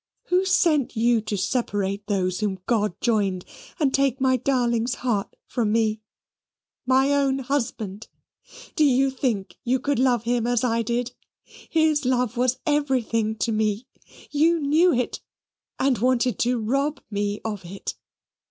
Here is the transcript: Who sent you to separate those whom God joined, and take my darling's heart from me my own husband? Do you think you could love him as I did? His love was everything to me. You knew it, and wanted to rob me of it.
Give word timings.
Who 0.29 0.45
sent 0.45 0.95
you 0.97 1.21
to 1.21 1.37
separate 1.37 2.07
those 2.07 2.39
whom 2.39 2.57
God 2.65 2.99
joined, 3.01 3.45
and 3.79 3.93
take 3.93 4.19
my 4.19 4.35
darling's 4.35 4.95
heart 5.05 5.35
from 5.45 5.71
me 5.71 6.01
my 6.87 7.13
own 7.13 7.37
husband? 7.37 8.07
Do 8.75 8.83
you 8.83 9.11
think 9.11 9.59
you 9.63 9.79
could 9.79 9.99
love 9.99 10.23
him 10.23 10.47
as 10.47 10.63
I 10.63 10.81
did? 10.81 11.11
His 11.69 12.03
love 12.03 12.35
was 12.35 12.57
everything 12.65 13.35
to 13.35 13.51
me. 13.51 13.85
You 14.31 14.59
knew 14.59 14.91
it, 14.91 15.21
and 15.77 15.99
wanted 15.99 16.39
to 16.39 16.57
rob 16.59 16.99
me 17.11 17.39
of 17.45 17.63
it. 17.63 17.93